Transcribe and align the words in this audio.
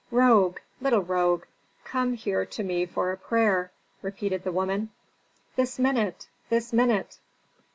"Rogue! 0.09 0.57
Little 0.81 1.03
rogue! 1.03 1.43
come 1.83 2.13
here 2.13 2.43
to 2.43 2.63
me 2.63 2.87
for 2.87 3.11
a 3.11 3.17
prayer," 3.17 3.71
repeated 4.01 4.43
the 4.43 4.51
woman. 4.51 4.89
"This 5.55 5.77
minute! 5.77 6.27
this 6.49 6.73
minute!" 6.73 7.19